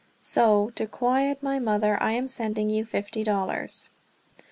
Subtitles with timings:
[0.23, 3.91] So to quiet my mother I am sending you fifty dollars."